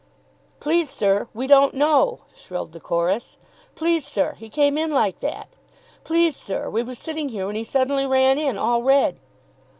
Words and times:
]"Please, 0.59 0.89
sir, 0.89 1.27
we 1.31 1.45
don't 1.45 1.75
know," 1.75 2.21
shrilled 2.33 2.71
the 2.71 2.79
chorus. 2.79 3.37
"Please, 3.75 4.03
sir, 4.03 4.33
he 4.39 4.49
came 4.49 4.75
in 4.75 4.89
like 4.89 5.19
that." 5.19 5.47
"Please, 6.03 6.35
sir, 6.35 6.71
we 6.71 6.81
were 6.81 6.95
sitting 6.95 7.29
here 7.29 7.45
when 7.45 7.55
he 7.55 7.63
suddenly 7.63 8.07
ran 8.07 8.39
in, 8.39 8.57
all 8.57 8.81
red." 8.81 9.19